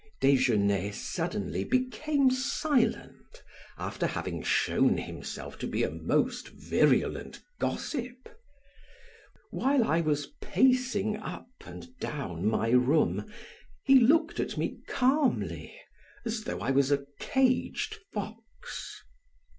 Desgenais 0.19 0.93
suddenly 0.95 1.63
became 1.63 2.31
silent 2.31 3.43
after 3.77 4.07
having 4.07 4.41
shown 4.41 4.97
himself 4.97 5.59
to 5.59 5.67
be 5.67 5.83
a 5.83 5.91
most 5.91 6.47
virulent 6.47 7.39
gossip. 7.59 8.27
While 9.51 9.83
I 9.83 10.01
was 10.01 10.29
pacing 10.41 11.17
up 11.17 11.51
and 11.67 11.95
down 11.99 12.47
my 12.47 12.69
room 12.71 13.31
he 13.83 13.99
looked 13.99 14.39
at 14.39 14.57
me 14.57 14.79
calmly 14.87 15.79
as 16.25 16.45
though 16.45 16.61
I 16.61 16.71
was 16.71 16.91
a 16.91 17.05
caged 17.19 17.99
fox. 18.11 19.03